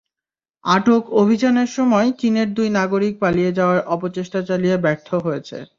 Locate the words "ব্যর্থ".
4.77-5.09